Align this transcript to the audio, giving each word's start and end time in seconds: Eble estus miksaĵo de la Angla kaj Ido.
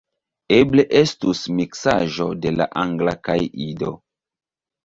Eble 0.55 0.85
estus 1.01 1.41
miksaĵo 1.59 2.27
de 2.47 2.55
la 2.57 2.69
Angla 2.85 3.15
kaj 3.29 3.39
Ido. 3.67 3.93